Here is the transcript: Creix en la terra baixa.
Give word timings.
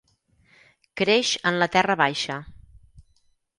Creix 1.01 1.35
en 1.51 1.61
la 1.65 1.69
terra 1.77 1.99
baixa. 2.03 2.41